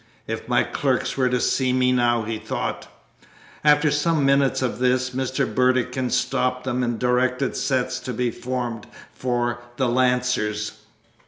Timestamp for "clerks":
0.63-1.15